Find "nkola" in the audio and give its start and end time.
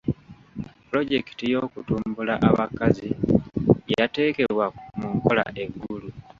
5.17-5.45